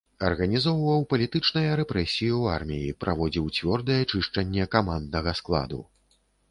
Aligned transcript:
Арганізоўваў 0.27 1.03
палітычныя 1.11 1.75
рэпрэсіі 1.81 2.31
ў 2.39 2.57
арміі, 2.57 2.97
праводзіў 3.05 3.45
цвёрдае 3.59 4.01
чышчанне 4.11 4.63
каманднага 4.77 5.31
складу. 5.45 5.79